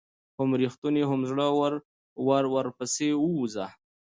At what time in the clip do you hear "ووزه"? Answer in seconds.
3.17-3.65